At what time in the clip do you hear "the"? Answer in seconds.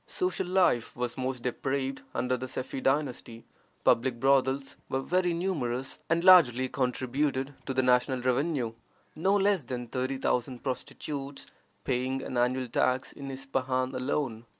2.35-2.47, 7.75-7.83